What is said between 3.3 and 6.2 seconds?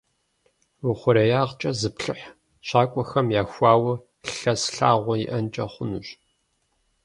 яхуауэ лъэс лъагъуэ иӏэнкӏэ хъунущ.